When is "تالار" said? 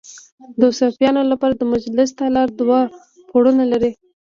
2.19-2.49